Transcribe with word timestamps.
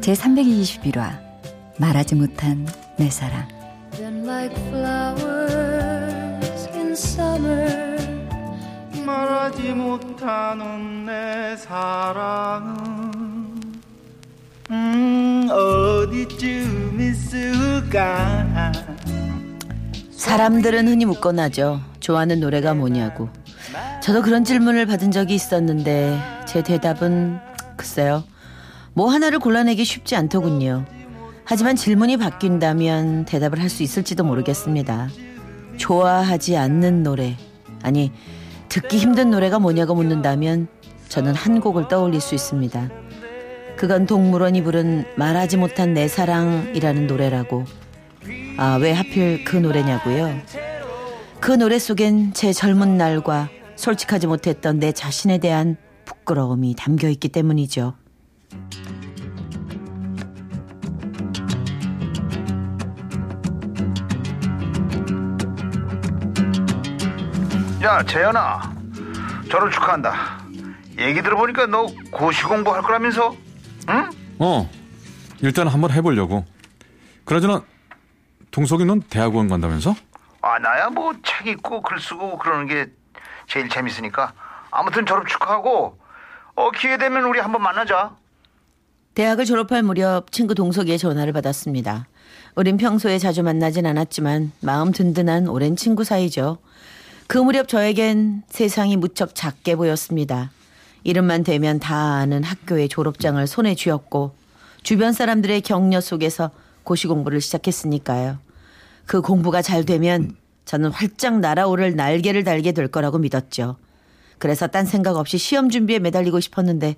제 0.00 0.14
321화 0.14 1.18
말하지 1.78 2.14
못한 2.14 2.66
내 2.96 3.10
사랑 3.10 3.46
말하지 9.04 9.62
못하는 9.72 11.06
내 11.06 11.56
사랑은 11.56 12.74
음 14.70 15.48
어디쯤 15.50 16.98
있을까 17.00 18.72
사람들은 20.12 20.86
흔히 20.86 21.06
묻곤하죠. 21.06 21.80
좋아하는 21.98 22.40
노래가 22.40 22.74
뭐냐고. 22.74 23.30
저도 24.02 24.22
그런 24.22 24.44
질문을 24.44 24.86
받은 24.86 25.10
적이 25.10 25.34
있었는데 25.34 26.20
제 26.46 26.62
대답은 26.62 27.40
글쎄요. 27.76 28.22
뭐 28.94 29.08
하나를 29.10 29.38
골라내기 29.38 29.84
쉽지 29.84 30.16
않더군요. 30.16 30.84
하지만 31.44 31.76
질문이 31.76 32.16
바뀐다면 32.16 33.24
대답을 33.24 33.60
할 33.60 33.68
수 33.70 33.82
있을지도 33.82 34.24
모르겠습니다. 34.24 35.08
좋아하지 35.76 36.56
않는 36.56 37.02
노래, 37.02 37.36
아니, 37.82 38.12
듣기 38.68 38.98
힘든 38.98 39.30
노래가 39.30 39.58
뭐냐고 39.58 39.94
묻는다면 39.94 40.68
저는 41.08 41.34
한 41.34 41.60
곡을 41.60 41.88
떠올릴 41.88 42.20
수 42.20 42.34
있습니다. 42.34 42.90
그건 43.76 44.06
동물원이 44.06 44.62
부른 44.62 45.06
말하지 45.16 45.56
못한 45.56 45.94
내 45.94 46.06
사랑이라는 46.06 47.06
노래라고. 47.06 47.64
아, 48.58 48.76
왜 48.80 48.92
하필 48.92 49.42
그 49.44 49.56
노래냐고요? 49.56 50.38
그 51.40 51.52
노래 51.52 51.78
속엔 51.78 52.34
제 52.34 52.52
젊은 52.52 52.98
날과 52.98 53.48
솔직하지 53.76 54.26
못했던 54.26 54.78
내 54.78 54.92
자신에 54.92 55.38
대한 55.38 55.76
부끄러움이 56.04 56.74
담겨 56.76 57.08
있기 57.08 57.28
때문이죠. 57.28 57.94
야 67.82 68.02
재현아 68.02 68.74
결혼 69.50 69.70
축하한다 69.70 70.40
얘기 70.98 71.22
들어보니까 71.22 71.66
너 71.66 71.86
고시 72.10 72.44
공부할 72.44 72.82
거라면서 72.82 73.34
응? 73.88 74.10
어 74.38 74.68
일단 75.40 75.66
한번 75.68 75.90
해보려고 75.90 76.44
그러저나 77.24 77.62
동석이 78.50 78.84
넌 78.84 79.00
대학원 79.02 79.48
간다면서? 79.48 79.94
아 80.42 80.58
나야 80.58 80.90
뭐 80.90 81.12
책 81.24 81.46
읽고 81.46 81.82
글 81.82 81.98
쓰고 82.00 82.38
그러는 82.38 82.66
게 82.66 82.86
제일 83.46 83.68
재밌으니까 83.68 84.32
아무튼 84.70 85.06
졸업 85.06 85.26
축하하고 85.28 85.98
어 86.56 86.70
기회 86.72 86.98
되면 86.98 87.24
우리 87.24 87.38
한번 87.40 87.62
만나자 87.62 88.14
대학을 89.14 89.44
졸업할 89.44 89.82
무렵 89.82 90.30
친구 90.30 90.54
동석이의 90.54 90.98
전화를 90.98 91.32
받았습니다. 91.32 92.06
우린 92.54 92.76
평소에 92.76 93.18
자주 93.18 93.42
만나진 93.42 93.84
않았지만 93.86 94.52
마음 94.60 94.92
든든한 94.92 95.48
오랜 95.48 95.76
친구 95.76 96.04
사이죠. 96.04 96.58
그 97.30 97.38
무렵 97.38 97.68
저에겐 97.68 98.42
세상이 98.48 98.96
무척 98.96 99.36
작게 99.36 99.76
보였습니다. 99.76 100.50
이름만 101.04 101.44
대면 101.44 101.78
다 101.78 101.94
아는 102.14 102.42
학교의 102.42 102.88
졸업장을 102.88 103.46
손에 103.46 103.76
쥐었고 103.76 104.34
주변 104.82 105.12
사람들의 105.12 105.60
격려 105.60 106.00
속에서 106.00 106.50
고시 106.82 107.06
공부를 107.06 107.40
시작했으니까요. 107.40 108.38
그 109.06 109.20
공부가 109.22 109.62
잘 109.62 109.84
되면 109.84 110.34
저는 110.64 110.90
활짝 110.90 111.38
날아오를 111.38 111.94
날개를 111.94 112.42
달게 112.42 112.72
될 112.72 112.88
거라고 112.88 113.18
믿었죠. 113.18 113.76
그래서 114.38 114.66
딴 114.66 114.84
생각 114.84 115.14
없이 115.16 115.38
시험 115.38 115.70
준비에 115.70 116.00
매달리고 116.00 116.40
싶었는데 116.40 116.96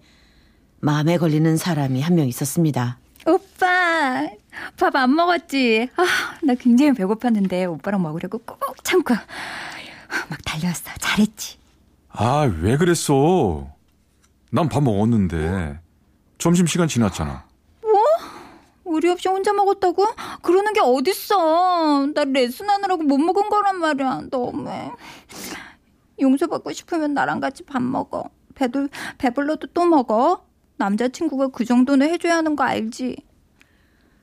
마음에 0.81 1.19
걸리는 1.19 1.59
사람이 1.59 2.00
한 2.00 2.15
명 2.15 2.26
있었습니다. 2.26 2.97
오빠, 3.26 4.31
밥 4.78 4.97
안 4.97 5.15
먹었지? 5.15 5.91
아, 5.94 6.04
나 6.42 6.54
굉장히 6.54 6.92
배고팠는데 6.92 7.71
오빠랑 7.71 8.00
먹으려고 8.00 8.38
꾹 8.38 8.59
참고 8.82 9.15
막 10.28 10.38
달려왔어. 10.44 10.90
잘했지? 10.98 11.58
아, 12.10 12.50
왜 12.60 12.76
그랬어? 12.76 13.68
난 14.50 14.68
밥 14.68 14.82
먹었는데. 14.82 15.80
점심시간 16.38 16.88
지났잖아. 16.88 17.44
뭐? 17.82 17.92
우리 18.84 19.08
없이 19.08 19.28
혼자 19.28 19.52
먹었다고? 19.52 20.04
그러는 20.42 20.72
게 20.72 20.80
어딨어. 20.80 22.06
나 22.14 22.24
레슨 22.24 22.68
하느라고 22.68 23.02
못 23.04 23.16
먹은 23.18 23.48
거란 23.48 23.78
말이야. 23.78 24.22
너무해. 24.30 24.90
용서받고 26.20 26.72
싶으면 26.72 27.14
나랑 27.14 27.40
같이 27.40 27.62
밥 27.64 27.80
먹어. 27.82 28.24
배들, 28.54 28.88
배불러도 29.18 29.68
또 29.68 29.86
먹어. 29.86 30.44
남자친구가 30.76 31.48
그 31.48 31.64
정도는 31.64 32.08
해줘야 32.10 32.36
하는 32.36 32.56
거 32.56 32.64
알지? 32.64 33.16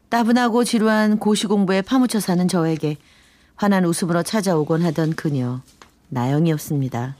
따분하고 0.09 0.63
지루한 0.63 1.19
고시 1.19 1.47
공부에 1.47 1.81
파묻혀 1.81 2.19
사는 2.19 2.47
저에게 2.47 2.97
환한 3.55 3.85
웃음으로 3.85 4.23
찾아오곤 4.23 4.81
하던 4.83 5.15
그녀. 5.15 5.61
나영이었습니다. 6.09 7.15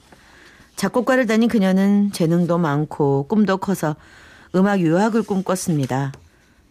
작곡가를 0.75 1.25
다닌 1.25 1.49
그녀는 1.49 2.11
재능도 2.11 2.57
많고 2.57 3.27
꿈도 3.27 3.57
커서 3.57 3.95
음악 4.55 4.79
유학을 4.79 5.23
꿈꿨습니다. 5.23 6.13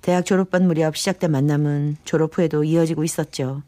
대학 0.03 0.25
졸업반 0.25 0.67
무렵 0.67 0.97
시작된 0.97 1.31
만남은 1.31 1.99
졸업 2.05 2.39
후에도 2.39 2.65
이어지고 2.65 3.05
있었죠. 3.05 3.63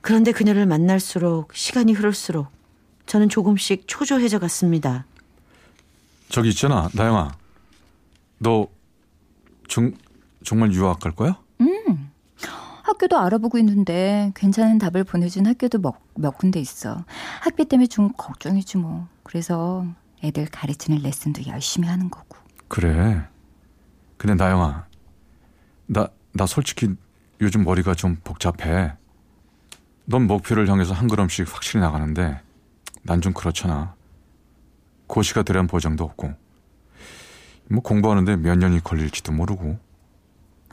그런데 0.00 0.32
그녀를 0.32 0.66
만날수록 0.66 1.54
시간이 1.54 1.94
흐를수록 1.94 2.48
저는 3.06 3.28
조금씩 3.28 3.84
초조해져 3.86 4.38
갔습니다. 4.38 5.06
저기 6.28 6.50
있잖아, 6.50 6.88
나영아. 6.94 7.32
너 8.38 8.68
정, 9.68 9.92
정말 10.44 10.72
유학 10.72 11.00
갈 11.00 11.12
거야? 11.12 11.38
음. 11.60 12.03
학교도 12.84 13.18
알아보고 13.18 13.56
있는데 13.58 14.30
괜찮은 14.34 14.78
답을 14.78 15.04
보내준 15.04 15.46
학교도 15.46 15.78
몇, 15.78 15.94
몇 16.14 16.36
군데 16.36 16.60
있어. 16.60 17.04
학비 17.40 17.64
때문에 17.64 17.86
좀 17.86 18.12
걱정이지 18.16 18.76
뭐. 18.76 19.08
그래서 19.22 19.86
애들 20.22 20.46
가르치는 20.46 20.98
레슨도 21.02 21.46
열심히 21.46 21.88
하는 21.88 22.10
거고. 22.10 22.36
그래. 22.68 23.26
근데 24.18 24.34
나영아, 24.34 24.86
나, 25.86 26.08
나 26.32 26.46
솔직히 26.46 26.94
요즘 27.40 27.64
머리가 27.64 27.94
좀 27.94 28.18
복잡해. 28.22 28.92
넌 30.04 30.26
목표를 30.26 30.68
향해서 30.68 30.92
한 30.92 31.08
걸음씩 31.08 31.52
확실히 31.54 31.80
나가는데 31.80 32.40
난 33.02 33.20
좀 33.22 33.32
그렇잖아. 33.32 33.94
고시가 35.06 35.42
되려는 35.42 35.66
보장도 35.68 36.04
없고. 36.04 36.32
뭐 37.70 37.82
공부하는데 37.82 38.36
몇 38.36 38.56
년이 38.56 38.80
걸릴지도 38.84 39.32
모르고. 39.32 39.78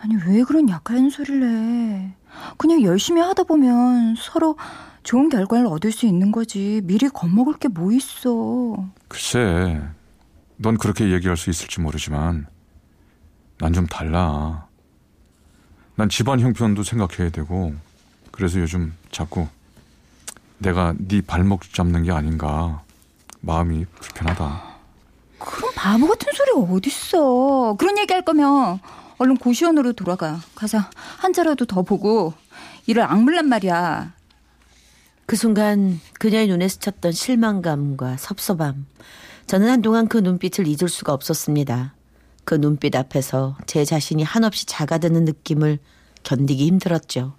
아니 0.03 0.15
왜 0.25 0.43
그런 0.43 0.67
약한 0.69 1.09
소리를 1.09 1.43
해. 1.43 2.13
그냥 2.57 2.81
열심히 2.83 3.21
하다 3.21 3.43
보면 3.43 4.15
서로 4.17 4.57
좋은 5.03 5.29
결과를 5.29 5.67
얻을 5.67 5.91
수 5.91 6.05
있는 6.05 6.31
거지. 6.31 6.81
미리 6.83 7.07
겁먹을 7.09 7.53
게 7.57 7.67
뭐 7.67 7.91
있어. 7.91 8.85
글쎄, 9.07 9.81
넌 10.57 10.77
그렇게 10.77 11.11
얘기할 11.11 11.37
수 11.37 11.49
있을지 11.49 11.81
모르지만 11.81 12.47
난 13.59 13.73
좀 13.73 13.85
달라. 13.85 14.67
난 15.95 16.09
집안 16.09 16.39
형편도 16.39 16.81
생각해야 16.83 17.29
되고 17.29 17.73
그래서 18.31 18.59
요즘 18.59 18.93
자꾸 19.11 19.47
내가 20.57 20.93
네 20.97 21.21
발목 21.21 21.71
잡는 21.73 22.03
게 22.03 22.11
아닌가 22.11 22.81
마음이 23.41 23.85
불편하다. 23.85 24.63
그럼 25.37 25.71
바보 25.75 26.07
같은 26.07 26.31
소리가 26.33 26.59
어딨어. 26.73 27.75
그런 27.77 27.97
얘기 27.99 28.13
할 28.13 28.23
거면 28.23 28.79
얼른 29.21 29.37
고시원으로 29.37 29.93
돌아가. 29.93 30.41
가서 30.55 30.79
한자라도 31.19 31.65
더 31.65 31.83
보고 31.83 32.33
일을 32.87 33.03
악물란 33.03 33.47
말이야. 33.49 34.13
그 35.27 35.35
순간 35.35 35.99
그녀의 36.17 36.47
눈에 36.47 36.67
스쳤던 36.67 37.11
실망감과 37.11 38.17
섭섭함. 38.17 38.87
저는 39.45 39.69
한동안 39.69 40.07
그 40.07 40.17
눈빛을 40.17 40.65
잊을 40.65 40.89
수가 40.89 41.13
없었습니다. 41.13 41.93
그 42.45 42.55
눈빛 42.55 42.95
앞에서 42.95 43.57
제 43.67 43.85
자신이 43.85 44.23
한없이 44.23 44.65
작아드는 44.65 45.25
느낌을 45.25 45.77
견디기 46.23 46.65
힘들었죠. 46.65 47.35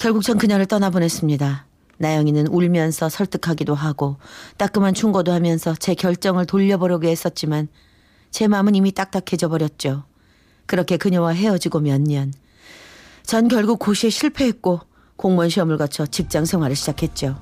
결국 0.00 0.24
전 0.24 0.38
그녀를 0.38 0.66
떠나보냈습니다. 0.66 1.66
나영이는 1.98 2.48
울면서 2.48 3.08
설득하기도 3.10 3.76
하고 3.76 4.16
따끔한 4.56 4.92
충고도 4.92 5.30
하면서 5.30 5.72
제 5.76 5.94
결정을 5.94 6.46
돌려보려고 6.46 7.06
했었지만 7.06 7.68
제 8.32 8.48
마음은 8.48 8.74
이미 8.74 8.90
딱딱해져 8.90 9.48
버렸죠. 9.48 10.02
그렇게 10.66 10.96
그녀와 10.96 11.30
헤어지고 11.30 11.80
몇 11.80 12.00
년. 12.00 12.32
전 13.22 13.48
결국 13.48 13.78
고시에 13.78 14.10
실패했고 14.10 14.80
공무원 15.16 15.48
시험을 15.48 15.78
거쳐 15.78 16.06
직장 16.06 16.44
생활을 16.44 16.76
시작했죠. 16.76 17.36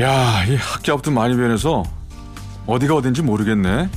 야, 0.00 0.44
이 0.44 0.54
학교부터 0.54 1.10
많이 1.10 1.36
변해서 1.36 1.82
어디가 2.66 2.94
어딘지 2.94 3.20
모르겠네. 3.22 3.90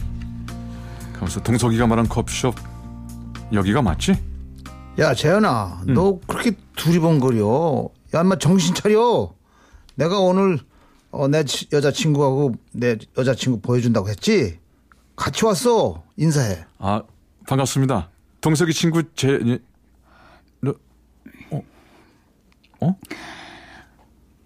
가면서 1.14 1.40
동석이가 1.42 1.86
말한 1.86 2.10
커피숍 2.10 2.56
여기가 3.54 3.82
맞지? 3.84 4.18
야 4.98 5.14
재현아 5.14 5.84
너 5.88 6.20
그렇게 6.28 6.52
두리번거려 6.76 7.88
야 8.16 8.22
인마 8.22 8.38
정신 8.40 8.74
차려 8.74 9.32
내가 9.96 10.20
오늘 10.20 10.60
어, 11.12 11.28
내 11.28 11.44
치- 11.44 11.68
여자친구하고 11.72 12.56
내 12.72 12.98
여자친구 13.18 13.60
보여준다고 13.62 14.10
했지 14.10 14.60
같이 15.16 15.46
왔어 15.46 16.04
인사해 16.18 16.66
아, 16.78 17.04
반갑습니다. 17.48 18.10
동석이 18.40 18.74
친구 18.74 19.04
제 19.16 19.40
예, 19.46 19.60
너 20.62 20.74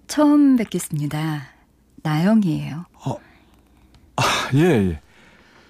처음 0.07 0.55
뵙겠습니다. 0.57 1.47
나영이에요. 2.03 2.85
예, 4.55 4.59
예. 4.59 5.01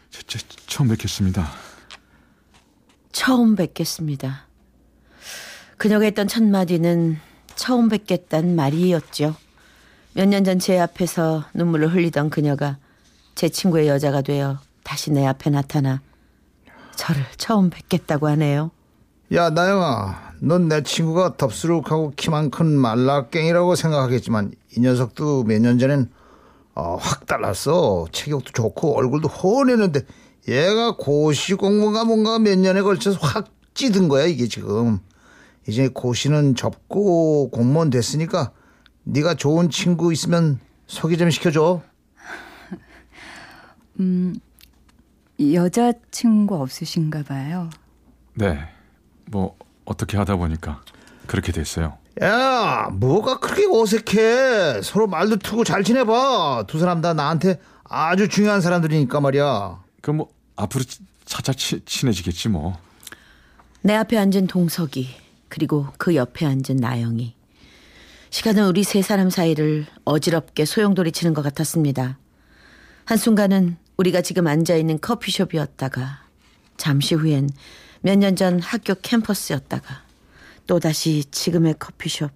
저, 0.09 0.21
저, 0.27 0.39
처음 0.67 0.89
뵙겠습니다. 0.89 1.49
처음 3.11 3.55
뵙겠습니다. 3.55 4.47
그녀가 5.77 6.05
했던 6.05 6.27
첫 6.27 6.43
마디는 6.43 7.17
처음 7.55 7.89
뵙겠다는 7.89 8.55
말이었죠. 8.55 9.35
몇 10.15 10.27
년 10.29 10.43
전 10.43 10.59
제 10.59 10.79
앞에서 10.79 11.43
눈물을 11.53 11.93
흘리던 11.93 12.29
그녀가 12.29 12.77
제 13.35 13.49
친구의 13.49 13.87
여자가 13.87 14.21
되어 14.21 14.59
다시 14.83 15.11
내 15.11 15.25
앞에 15.25 15.49
나타나 15.49 16.01
저를 16.95 17.23
처음 17.37 17.69
뵙겠다고 17.69 18.27
하네요. 18.29 18.71
야 19.33 19.49
나영아 19.49 20.33
넌 20.39 20.67
내 20.69 20.83
친구가 20.83 21.35
덥수룩하고 21.37 22.13
키만 22.15 22.49
큰 22.51 22.67
말라깽이라고 22.77 23.75
생각하겠지만 23.75 24.53
이 24.75 24.79
녀석도 24.79 25.43
몇 25.43 25.59
년 25.59 25.79
전엔 25.79 26.09
어, 26.75 26.95
확 26.99 27.25
달랐어 27.25 28.05
체격도 28.11 28.51
좋고 28.51 28.97
얼굴도 28.97 29.27
훤했는데 29.29 30.01
얘가 30.47 30.95
고시 30.95 31.55
공부가 31.55 32.03
뭔가 32.05 32.37
몇 32.39 32.57
년에 32.59 32.81
걸쳐서 32.81 33.17
확 33.21 33.47
찌든 33.73 34.07
거야 34.07 34.25
이게 34.25 34.47
지금 34.47 34.99
이제 35.67 35.87
고시는 35.89 36.55
접고 36.55 37.49
공무원 37.49 37.89
됐으니까 37.89 38.51
네가 39.05 39.35
좋은 39.35 39.69
친구 39.69 40.11
있으면 40.11 40.59
소개 40.87 41.15
좀 41.17 41.29
시켜줘 41.29 41.81
여자친구 45.39 46.55
없으신가 46.61 47.23
봐요. 47.23 47.69
네. 48.35 48.59
뭐 49.25 49.57
어떻게 49.85 50.17
하다 50.17 50.35
보니까 50.37 50.81
그렇게 51.27 51.51
됐어요. 51.51 51.97
야, 52.21 52.89
뭐가 52.93 53.39
그렇게 53.39 53.65
어색해? 53.69 54.81
서로 54.81 55.07
말도 55.07 55.37
트고 55.37 55.63
잘 55.65 55.83
지내봐. 55.83 56.65
두 56.67 56.79
사람 56.79 57.01
다 57.01 57.13
나한테 57.13 57.59
아주 57.83 58.29
중요한 58.29 58.61
사람들이니까 58.61 59.19
말이야. 59.19 59.83
그뭐 60.01 60.29
앞으로 60.55 60.83
치- 60.85 60.99
차차 61.25 61.53
치, 61.53 61.83
친해지겠지 61.83 62.49
뭐. 62.49 62.77
내 63.81 63.93
앞에 63.95 64.17
앉은 64.17 64.47
동석이 64.47 65.09
그리고 65.49 65.87
그 65.97 66.15
옆에 66.15 66.45
앉은 66.45 66.77
나영이 66.79 67.34
시간은 68.35 68.67
우리 68.67 68.83
세 68.83 69.01
사람 69.01 69.29
사이를 69.29 69.85
어지럽게 70.03 70.65
소용돌이 70.65 71.13
치는 71.13 71.33
것 71.33 71.41
같았습니다. 71.41 72.19
한순간은 73.05 73.77
우리가 73.95 74.21
지금 74.21 74.45
앉아있는 74.47 74.99
커피숍이었다가 74.99 76.27
잠시 76.75 77.15
후엔 77.15 77.49
몇 78.01 78.17
년 78.19 78.35
전 78.35 78.59
학교 78.59 78.93
캠퍼스였다가 78.95 80.03
또다시 80.67 81.23
지금의 81.31 81.75
커피숍 81.79 82.29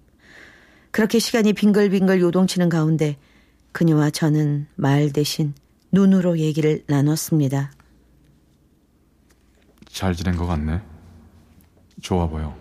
그렇게 0.90 1.18
시간이 1.18 1.52
빙글빙글 1.52 2.18
요동치는 2.22 2.70
가운데 2.70 3.18
그녀와 3.72 4.08
저는 4.08 4.68
말 4.76 5.12
대신 5.12 5.52
눈으로 5.92 6.38
얘기를 6.38 6.82
나눴습니다. 6.86 7.72
잘 9.86 10.14
지낸 10.14 10.34
것 10.34 10.46
같네. 10.46 10.80
좋아 12.00 12.26
보여. 12.26 12.59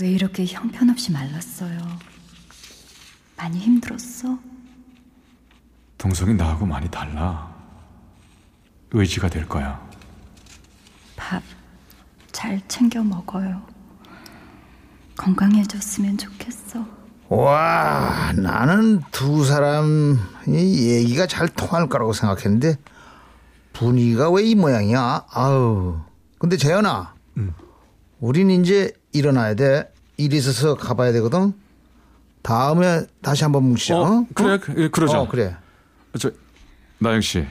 왜 0.00 0.10
이렇게 0.10 0.44
형편없이 0.44 1.12
말랐어요? 1.12 1.78
많이 3.36 3.58
힘들었어? 3.58 4.38
동석이 5.98 6.34
나하고 6.34 6.66
많이 6.66 6.90
달라. 6.90 7.54
의지가 8.92 9.28
될 9.28 9.46
거야. 9.48 9.84
밥 11.16 11.42
잘 12.32 12.60
챙겨 12.68 13.02
먹어요. 13.02 13.62
건강해졌으면 15.16 16.18
좋겠어. 16.18 16.86
와, 17.30 18.30
나는 18.36 19.00
두 19.10 19.42
사람이 19.46 20.18
얘기가 20.46 21.26
잘 21.26 21.48
통할 21.48 21.88
거라고 21.88 22.12
생각했는데 22.12 22.76
분위기가 23.72 24.30
왜 24.30 24.44
이 24.44 24.54
모양이야? 24.54 25.24
아우. 25.30 25.98
근데 26.38 26.58
재현아, 26.58 27.14
우린 28.20 28.50
이제 28.50 28.92
일어나야 29.16 29.54
돼. 29.54 29.92
일 30.16 30.32
있어서 30.34 30.74
가봐야 30.76 31.12
되거든. 31.12 31.52
다음에 32.42 33.04
다시 33.22 33.42
한번 33.44 33.64
뭉치자. 33.64 33.98
어, 33.98 34.04
어? 34.20 34.26
그래, 34.34 34.58
그- 34.58 34.74
예, 34.82 34.88
그러자. 34.88 35.20
어, 35.20 35.28
그래. 35.28 35.56
저 36.18 36.30
나영 36.98 37.20
씨, 37.20 37.44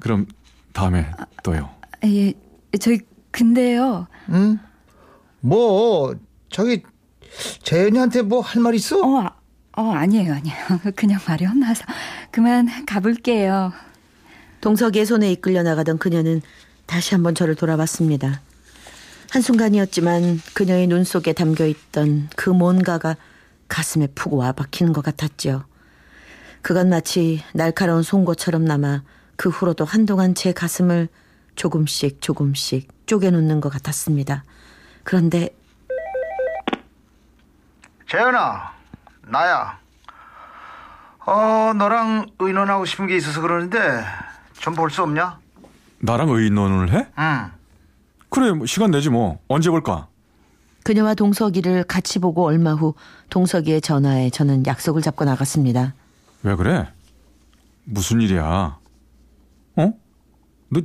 그럼 0.00 0.26
다음에 0.72 1.10
또요. 1.42 1.70
예, 2.04 2.32
저희 2.80 3.00
근데요. 3.30 4.06
뭐 5.40 6.14
저기 6.50 6.82
재현이한테 7.62 8.22
뭐 8.22 8.40
할 8.40 8.62
말 8.62 8.74
있어? 8.74 9.00
어, 9.00 9.20
아- 9.22 9.34
어 9.76 9.92
아니에요, 9.92 10.34
아니에요. 10.34 10.56
그냥 10.96 11.20
말이 11.26 11.44
헛나서 11.44 11.84
그만 12.32 12.68
가볼게요. 12.86 13.72
동석이의 14.60 15.06
손에 15.06 15.30
이끌려 15.32 15.62
나가던 15.62 15.98
그녀는 15.98 16.42
다시 16.86 17.14
한번 17.14 17.34
저를 17.36 17.54
돌아봤습니다. 17.54 18.40
한순간이었지만 19.30 20.40
그녀의 20.54 20.86
눈 20.86 21.04
속에 21.04 21.32
담겨 21.32 21.66
있던 21.66 22.28
그 22.36 22.50
뭔가가 22.50 23.16
가슴에 23.68 24.06
푹 24.14 24.34
와박히는 24.34 24.92
것 24.92 25.02
같았죠. 25.04 25.64
그건 26.62 26.88
마치 26.88 27.42
날카로운 27.52 28.02
송곳처럼 28.02 28.64
남아 28.64 29.02
그 29.36 29.48
후로도 29.50 29.84
한동안 29.84 30.34
제 30.34 30.52
가슴을 30.52 31.08
조금씩 31.56 32.20
조금씩 32.22 32.88
쪼개놓는 33.06 33.60
것 33.60 33.68
같았습니다. 33.68 34.44
그런데 35.04 35.50
재현아, 38.10 38.72
나야. 39.28 39.78
어, 41.26 41.72
너랑 41.76 42.26
의논하고 42.38 42.86
싶은 42.86 43.06
게 43.06 43.16
있어서 43.16 43.42
그러는데 43.42 43.78
좀 44.60 44.74
볼 44.74 44.90
수 44.90 45.02
없냐? 45.02 45.38
나랑 45.98 46.30
의논을 46.30 46.92
해? 46.92 47.06
응. 47.18 47.50
그래, 48.30 48.52
뭐 48.52 48.66
시간 48.66 48.90
내지 48.90 49.08
뭐. 49.10 49.38
언제 49.48 49.70
볼까? 49.70 50.08
그녀와 50.84 51.14
동석이를 51.14 51.84
같이 51.84 52.18
보고 52.18 52.44
얼마 52.46 52.72
후 52.74 52.94
동석이의 53.30 53.80
전화에 53.80 54.30
저는 54.30 54.66
약속을 54.66 55.02
잡고 55.02 55.24
나갔습니다. 55.24 55.94
왜 56.42 56.54
그래? 56.56 56.88
무슨 57.84 58.20
일이야? 58.20 58.78
어? 59.76 59.92
너, 60.70 60.80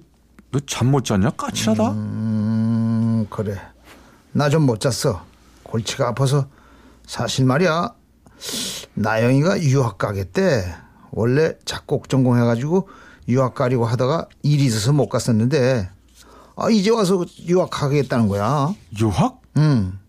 너 0.51 0.59
잠 0.65 0.87
못 0.91 1.03
잤냐? 1.05 1.31
까칠하다? 1.31 1.91
음, 1.91 3.27
그래. 3.29 3.55
나 4.33 4.49
좀 4.49 4.63
못 4.65 4.79
잤어. 4.79 5.23
골치가 5.63 6.07
아파서 6.09 6.47
사실 7.05 7.45
말이야. 7.45 7.93
나영이가 8.95 9.61
유학 9.63 9.97
가겠대. 9.97 10.75
원래 11.11 11.53
작곡 11.65 12.09
전공해가지고 12.09 12.89
유학 13.29 13.53
가려고 13.55 13.85
하다가 13.85 14.27
일이 14.41 14.65
있어서 14.65 14.91
못 14.91 15.07
갔었는데 15.07 15.89
아 16.55 16.69
이제 16.69 16.89
와서 16.91 17.25
유학 17.47 17.69
가겠다는 17.69 18.27
거야. 18.27 18.73
유학? 18.99 19.41
음. 19.57 19.99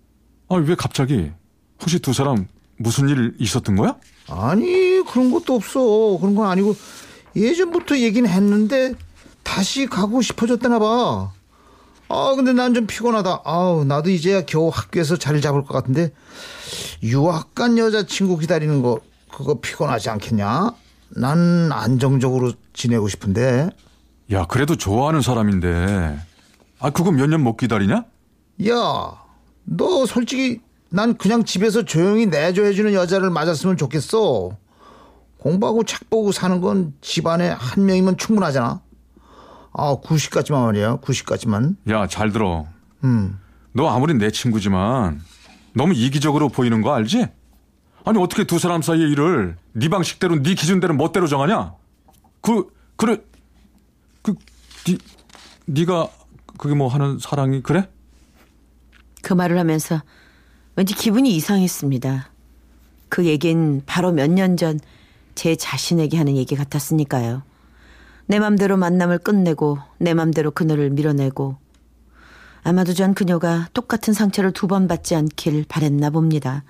아, 0.48 0.56
왜 0.56 0.74
갑자기? 0.74 1.32
혹시 1.80 1.98
두 1.98 2.12
사람 2.12 2.46
무슨 2.76 3.08
일 3.08 3.34
있었던 3.38 3.76
거야? 3.76 3.96
아니 4.28 5.02
그런 5.10 5.30
것도 5.30 5.54
없어. 5.54 6.18
그런 6.20 6.34
건 6.34 6.48
아니고 6.48 6.74
예전부터 7.36 7.98
얘기는 7.98 8.28
했는데 8.28 8.94
다시 9.42 9.86
가고 9.86 10.22
싶어졌다나 10.22 10.78
봐. 10.78 11.32
아 12.08 12.32
근데 12.36 12.52
난 12.52 12.74
좀 12.74 12.86
피곤하다. 12.86 13.42
아우 13.44 13.84
나도 13.84 14.10
이제야 14.10 14.42
겨우 14.44 14.70
학교에서 14.72 15.16
자리를 15.16 15.40
잡을 15.40 15.62
것 15.64 15.72
같은데 15.74 16.12
유학 17.02 17.54
간 17.54 17.76
여자친구 17.78 18.38
기다리는 18.38 18.82
거 18.82 19.00
그거 19.32 19.60
피곤하지 19.60 20.10
않겠냐? 20.10 20.72
난 21.16 21.70
안정적으로 21.72 22.52
지내고 22.72 23.08
싶은데. 23.08 23.70
야, 24.32 24.46
그래도 24.46 24.76
좋아하는 24.76 25.20
사람인데. 25.22 26.18
아, 26.80 26.90
그거 26.90 27.10
몇 27.12 27.26
년 27.28 27.40
못 27.42 27.56
기다리냐? 27.56 28.04
야, 28.68 29.22
너 29.64 30.06
솔직히 30.06 30.60
난 30.90 31.16
그냥 31.16 31.44
집에서 31.44 31.84
조용히 31.84 32.26
내조해주는 32.26 32.92
여자를 32.94 33.30
맞았으면 33.30 33.76
좋겠어. 33.76 34.56
공부하고 35.38 35.84
책 35.84 36.08
보고 36.08 36.32
사는 36.32 36.60
건 36.60 36.94
집안에 37.00 37.48
한 37.50 37.84
명이면 37.84 38.16
충분하잖아. 38.16 38.80
아, 39.72 39.96
90까지만 39.96 40.64
말이야. 40.66 40.96
90까지만. 40.98 41.76
야, 41.90 42.06
잘 42.06 42.30
들어. 42.32 42.66
음. 43.02 43.38
너 43.72 43.88
아무리 43.88 44.14
내 44.14 44.30
친구지만 44.30 45.20
너무 45.74 45.94
이기적으로 45.94 46.48
보이는 46.48 46.80
거 46.80 46.94
알지? 46.94 47.26
아니 48.04 48.18
어떻게 48.22 48.44
두 48.44 48.58
사람 48.60 48.82
사이의 48.82 49.10
일을 49.10 49.56
네 49.72 49.88
방식대로 49.88 50.40
네 50.42 50.54
기준대로 50.54 50.94
멋대로 50.94 51.26
정하냐? 51.26 51.74
그 52.40 52.68
그래 52.96 53.16
그 54.22 54.34
네, 54.86 54.96
네가 55.66 56.08
그게 56.58 56.74
뭐 56.74 56.88
하는 56.88 57.18
사랑이 57.18 57.62
그래? 57.62 57.88
그 59.22 59.32
말을 59.32 59.58
하면서 59.58 60.02
왠지 60.76 60.94
기분이 60.94 61.34
이상했습니다. 61.36 62.30
그 63.08 63.24
얘긴 63.26 63.82
바로 63.86 64.12
몇 64.12 64.28
년 64.30 64.56
전 64.56 64.78
제 65.34 65.56
자신에게 65.56 66.16
하는 66.16 66.36
얘기 66.36 66.54
같았으니까요. 66.54 67.42
내 68.26 68.38
맘대로 68.38 68.76
만남을 68.76 69.18
끝내고 69.18 69.78
내 69.98 70.14
맘대로 70.14 70.52
그녀를 70.52 70.90
밀어내고 70.90 71.56
아마도 72.62 72.94
전 72.94 73.14
그녀가 73.14 73.68
똑같은 73.74 74.14
상처를 74.14 74.52
두 74.52 74.68
번 74.68 74.86
받지 74.86 75.16
않길 75.16 75.64
바랬나 75.68 76.10
봅니다. 76.10 76.62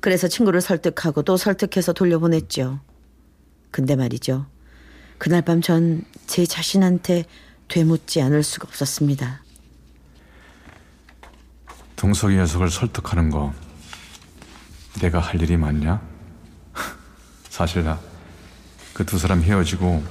그래서 0.00 0.26
친구를 0.26 0.60
설득하고 0.60 1.22
또 1.22 1.36
설득해서 1.36 1.92
돌려보냈죠. 1.92 2.80
근데 3.70 3.94
말이죠. 3.94 4.46
그날 5.18 5.42
밤 5.42 5.60
전 5.62 6.02
제 6.26 6.44
자신한테 6.44 7.24
되묻지 7.78 8.22
않을 8.22 8.44
수가 8.44 8.68
없었습니다. 8.68 9.40
동석이 11.96 12.36
녀석을 12.36 12.70
설득하는 12.70 13.30
거 13.30 13.52
내가 15.00 15.18
할 15.18 15.42
일이 15.42 15.56
맞냐? 15.56 16.00
사실 17.50 17.82
나 17.82 17.98
그 18.94 19.04
두 19.04 19.18
사람 19.18 19.42
헤어지고 19.42 20.04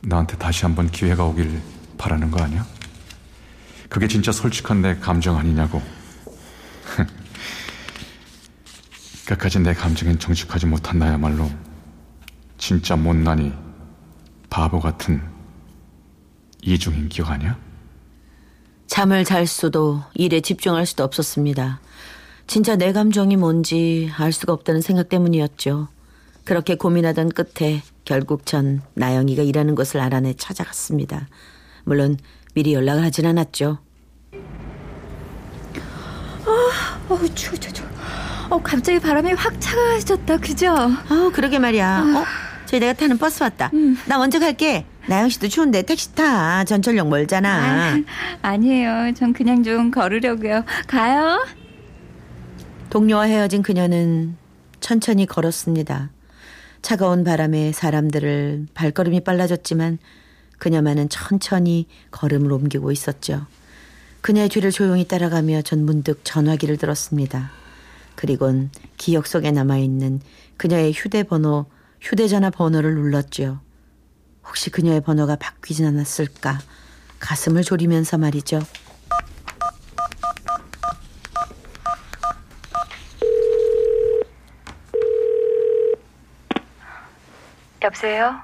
나한테 0.00 0.36
다시 0.36 0.64
한번 0.64 0.90
기회가 0.90 1.22
오길 1.24 1.62
바라는 1.96 2.32
거 2.32 2.42
아니야? 2.42 2.66
그게 3.88 4.08
진짜 4.08 4.32
솔직한 4.32 4.82
내 4.82 4.96
감정 4.98 5.36
아니냐고. 5.38 5.80
끝까지 9.28 9.60
내 9.60 9.72
감정엔 9.74 10.18
정직하지 10.18 10.66
못한 10.66 10.98
나야말로 10.98 11.48
진짜 12.58 12.96
못난이 12.96 13.52
바보 14.50 14.80
같은 14.80 15.22
이중인격 16.64 17.30
아니야? 17.30 17.56
잠을 18.86 19.24
잘 19.24 19.46
수도 19.46 20.02
일에 20.14 20.40
집중할 20.40 20.86
수도 20.86 21.04
없었습니다. 21.04 21.80
진짜 22.46 22.76
내 22.76 22.92
감정이 22.92 23.36
뭔지 23.36 24.10
알 24.16 24.32
수가 24.32 24.52
없다는 24.52 24.80
생각 24.80 25.08
때문이었죠. 25.08 25.88
그렇게 26.44 26.74
고민하던 26.74 27.30
끝에 27.30 27.82
결국 28.04 28.44
전 28.44 28.82
나영이가 28.94 29.42
일하는 29.42 29.74
곳을 29.74 30.00
알아내 30.00 30.34
찾아갔습니다. 30.34 31.28
물론 31.84 32.18
미리 32.54 32.74
연락을 32.74 33.02
하진 33.02 33.26
않았죠. 33.26 33.78
어우 37.08 37.34
추워 37.34 37.56
추워 37.58 37.72
추워. 37.72 37.88
어 38.50 38.62
갑자기 38.62 38.98
바람이 38.98 39.32
확 39.32 39.58
차가워졌다 39.60 40.36
그죠? 40.38 40.74
아우 41.08 41.30
그러게 41.32 41.58
말이야. 41.58 42.00
어? 42.16 42.24
저희 42.66 42.80
내가 42.80 42.92
타는 42.92 43.18
버스 43.18 43.42
왔다. 43.42 43.70
나 44.06 44.18
먼저 44.18 44.38
갈게. 44.38 44.84
나영 45.08 45.28
씨도 45.28 45.48
추운데 45.48 45.82
택시 45.82 46.14
타. 46.14 46.64
전철역 46.64 47.08
멀잖아. 47.08 47.96
아 48.42 48.56
니에요. 48.56 49.12
전 49.14 49.32
그냥 49.32 49.62
좀 49.62 49.90
걸으려고요. 49.90 50.64
가요. 50.86 51.44
동료와 52.90 53.24
헤어진 53.24 53.62
그녀는 53.62 54.36
천천히 54.80 55.26
걸었습니다. 55.26 56.10
차가운 56.80 57.24
바람에 57.24 57.72
사람들을 57.72 58.66
발걸음이 58.74 59.20
빨라졌지만 59.24 59.98
그녀만은 60.58 61.08
천천히 61.08 61.86
걸음을 62.10 62.52
옮기고 62.52 62.92
있었죠. 62.92 63.46
그녀의 64.20 64.48
뒤를 64.48 64.70
조용히 64.70 65.06
따라가며 65.06 65.62
전 65.62 65.84
문득 65.84 66.20
전화기를 66.24 66.76
들었습니다. 66.78 67.50
그리곤 68.14 68.70
기억 68.96 69.26
속에 69.26 69.50
남아있는 69.50 70.20
그녀의 70.56 70.92
휴대번호, 70.92 71.66
휴대전화 72.00 72.50
번호를 72.50 72.94
눌렀죠. 72.94 73.60
혹시 74.46 74.70
그녀의 74.70 75.02
번호가 75.02 75.36
바뀌진 75.36 75.86
않았을까? 75.86 76.58
가슴을 77.18 77.62
졸이면서 77.62 78.18
말이죠. 78.18 78.60
여보세요? 87.82 88.42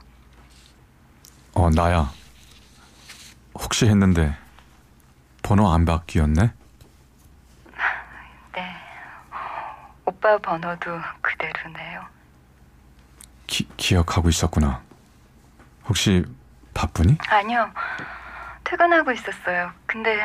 어, 1.55 1.71
나야. 1.71 2.13
혹시 3.55 3.87
했는데 3.87 4.37
번호 5.43 5.71
안 5.73 5.85
바뀌었네? 5.85 6.53
네. 8.55 8.77
오빠 10.05 10.39
번호도 10.39 10.91
그대로네요. 11.23 12.05
기, 13.47 13.67
기억하고 13.77 14.29
있었구나. 14.29 14.83
혹시 15.89 16.25
바쁘니? 16.75 17.19
아니요. 17.29 17.71
퇴근하고 18.65 19.13
있었어요. 19.13 19.73
근데 19.87 20.21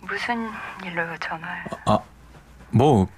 무슨 0.00 0.50
일로 0.84 1.16
전화를? 1.18 1.64
아, 1.86 1.98
뭐 2.70 3.08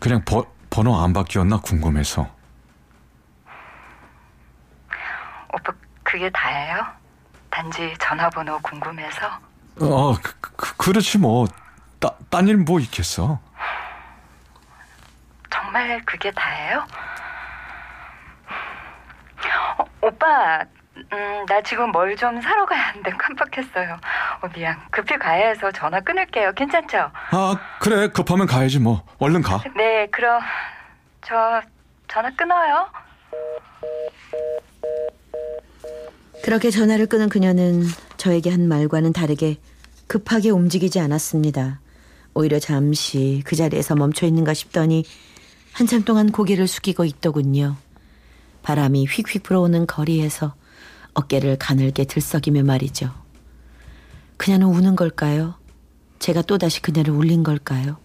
그냥 0.00 0.22
버, 0.24 0.44
번호 0.70 0.96
안 1.00 1.12
바뀌었나 1.12 1.58
궁금해서. 1.60 2.28
오빠 5.52 5.72
그게 6.02 6.28
다예요? 6.30 6.86
단지 7.50 7.94
전화번호 8.00 8.58
궁금해서? 8.60 9.26
어, 9.80 10.14
그, 10.22 10.34
그, 10.40 10.76
그렇지 10.76 11.18
뭐. 11.18 11.46
따, 12.00 12.14
딴 12.30 12.46
일 12.48 12.56
뭐 12.58 12.78
있겠어. 12.80 13.40
정말 15.50 16.00
그게 16.04 16.30
다예요? 16.30 16.86
어, 19.78 19.84
오빠, 20.02 20.64
음, 21.12 21.46
나 21.46 21.62
지금 21.62 21.90
뭘 21.92 22.16
좀 22.16 22.40
사러 22.40 22.66
가야 22.66 22.80
하는데 22.88 23.10
깜빡했어요. 23.16 23.96
어, 24.42 24.48
미안. 24.54 24.76
급히 24.90 25.16
가야 25.18 25.48
해서 25.48 25.70
전화 25.72 26.00
끊을게요. 26.00 26.52
괜찮죠? 26.52 27.10
아, 27.30 27.56
그래. 27.80 28.08
급하면 28.08 28.46
가야지 28.46 28.78
뭐. 28.78 29.02
얼른 29.18 29.42
가. 29.42 29.62
네, 29.76 30.06
그럼 30.10 30.40
저 31.22 31.60
전화 32.08 32.30
끊어요. 32.36 32.86
그렇게 36.44 36.70
전화를 36.70 37.06
끊은 37.06 37.28
그녀는 37.28 37.82
저에게 38.16 38.50
한 38.50 38.68
말과는 38.68 39.12
다르게 39.12 39.56
급하게 40.06 40.50
움직이지 40.50 40.98
않았습니다. 41.00 41.80
오히려 42.34 42.58
잠시 42.58 43.42
그 43.44 43.56
자리에서 43.56 43.94
멈춰 43.96 44.26
있는가 44.26 44.54
싶더니 44.54 45.04
한참 45.72 46.04
동안 46.04 46.30
고개를 46.32 46.66
숙이고 46.66 47.04
있더군요. 47.04 47.76
바람이 48.62 49.06
휙휙 49.06 49.42
불어오는 49.42 49.86
거리에서 49.86 50.54
어깨를 51.18 51.56
가늘게 51.58 52.04
들썩이며 52.04 52.62
말이죠. 52.62 53.12
그녀는 54.36 54.68
우는 54.68 54.94
걸까요? 54.94 55.54
제가 56.20 56.42
또다시 56.42 56.80
그녀를 56.80 57.12
울린 57.12 57.42
걸까요? 57.42 57.98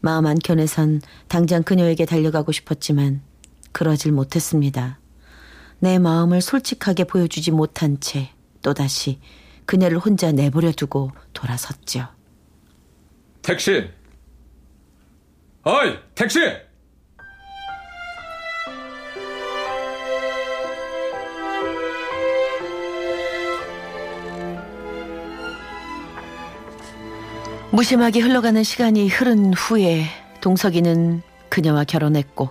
마음 0.00 0.26
한켠에선 0.26 1.00
당장 1.28 1.62
그녀에게 1.62 2.04
달려가고 2.04 2.52
싶었지만 2.52 3.22
그러질 3.72 4.12
못했습니다. 4.12 4.98
내 5.78 5.98
마음을 5.98 6.42
솔직하게 6.42 7.04
보여주지 7.04 7.50
못한 7.50 7.98
채 8.00 8.30
또다시 8.62 9.20
그녀를 9.64 9.98
혼자 9.98 10.30
내버려 10.30 10.72
두고 10.72 11.12
돌아섰죠. 11.32 12.08
택시. 13.40 13.90
어이, 15.62 15.98
택시. 16.14 16.40
무심하게 27.74 28.20
흘러가는 28.20 28.62
시간이 28.62 29.08
흐른 29.08 29.52
후에 29.52 30.04
동석이는 30.40 31.22
그녀와 31.48 31.82
결혼했고 31.82 32.50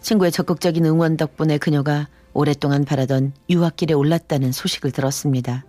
친구의 0.00 0.30
적극적인 0.30 0.86
응원 0.86 1.16
덕분에 1.16 1.58
그녀가 1.58 2.06
오랫동안 2.34 2.84
바라던 2.84 3.32
유학길에 3.50 3.94
올랐다는 3.94 4.52
소식을 4.52 4.92
들었습니다. 4.92 5.64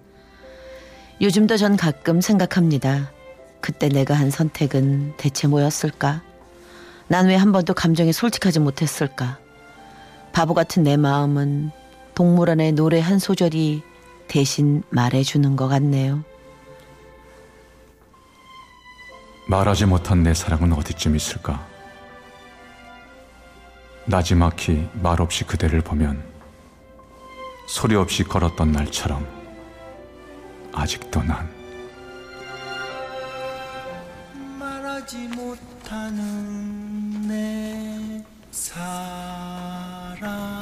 요즘도 1.20 1.58
전 1.58 1.78
가끔 1.78 2.22
생각합니다. 2.22 3.12
그때 3.60 3.90
내가 3.90 4.14
한 4.14 4.30
선택은 4.30 5.14
대체 5.18 5.48
뭐였을까? 5.48 6.22
난 7.08 7.26
왜 7.28 7.36
한 7.38 7.52
번도 7.52 7.74
감정에 7.74 8.12
솔직하지 8.12 8.60
못했을까? 8.60 9.40
바보 10.32 10.54
같은 10.54 10.84
내 10.84 10.96
마음은 10.96 11.72
동물원의 12.14 12.74
노래 12.74 13.00
한 13.00 13.18
소절이 13.18 13.82
대신 14.28 14.84
말해주는 14.92 15.56
것 15.56 15.68
같네요. 15.70 16.24
말하지 19.48 19.86
못한 19.86 20.24
내 20.24 20.34
사랑은 20.34 20.74
어디쯤 20.74 21.16
있을까? 21.16 21.64
나지막히 24.06 24.90
말없이 24.94 25.44
그대를 25.44 25.82
보면 25.82 26.24
소리 27.68 27.96
없이 27.96 28.24
걸었던 28.24 28.72
날처럼 28.72 29.24
아직도 30.74 31.22
난 31.24 31.48
말하지 34.60 35.28
못하는 35.30 37.28
내 37.28 38.24
사랑 38.52 40.55